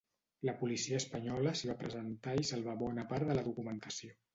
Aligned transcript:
La 0.47 0.55
policia 0.61 1.01
espanyola 1.01 1.53
s’hi 1.61 1.71
va 1.73 1.77
presentar 1.85 2.37
i 2.47 2.51
salvà 2.55 2.79
bona 2.85 3.09
part 3.15 3.33
de 3.33 3.41
la 3.41 3.51
documentació. 3.55 4.25